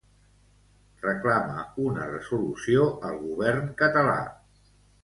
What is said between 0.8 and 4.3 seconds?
Reclama una resolució al govern català.